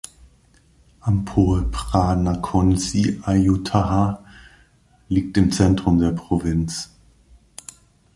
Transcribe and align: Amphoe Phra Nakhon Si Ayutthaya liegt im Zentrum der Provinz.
Amphoe 1.01 1.69
Phra 1.71 2.15
Nakhon 2.15 2.75
Si 2.75 3.19
Ayutthaya 3.21 4.23
liegt 5.09 5.37
im 5.37 5.51
Zentrum 5.51 5.99
der 5.99 6.09
Provinz. 6.09 6.89